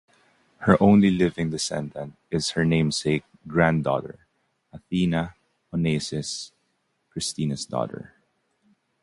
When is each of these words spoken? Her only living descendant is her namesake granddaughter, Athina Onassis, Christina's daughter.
Her 0.61 0.81
only 0.81 1.11
living 1.11 1.51
descendant 1.51 2.15
is 2.31 2.49
her 2.49 2.65
namesake 2.65 3.23
granddaughter, 3.47 4.25
Athina 4.73 5.35
Onassis, 5.71 6.49
Christina's 7.11 7.67
daughter. 7.67 8.11